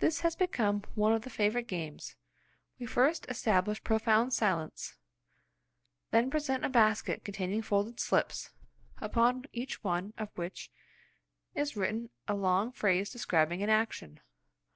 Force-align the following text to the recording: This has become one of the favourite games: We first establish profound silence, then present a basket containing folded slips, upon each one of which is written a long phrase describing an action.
This 0.00 0.22
has 0.22 0.34
become 0.34 0.82
one 0.96 1.12
of 1.12 1.22
the 1.22 1.30
favourite 1.30 1.68
games: 1.68 2.16
We 2.80 2.86
first 2.86 3.26
establish 3.28 3.80
profound 3.84 4.32
silence, 4.32 4.96
then 6.10 6.30
present 6.32 6.64
a 6.64 6.68
basket 6.68 7.22
containing 7.22 7.62
folded 7.62 8.00
slips, 8.00 8.50
upon 9.00 9.44
each 9.52 9.84
one 9.84 10.14
of 10.18 10.36
which 10.36 10.72
is 11.54 11.76
written 11.76 12.10
a 12.26 12.34
long 12.34 12.72
phrase 12.72 13.08
describing 13.12 13.62
an 13.62 13.70
action. 13.70 14.18